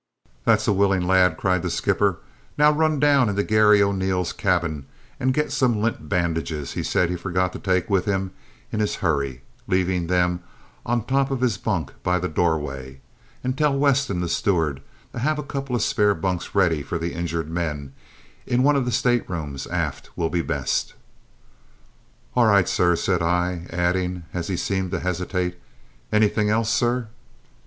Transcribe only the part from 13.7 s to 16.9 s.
Weston, the steward, to have a couple of spare bunks ready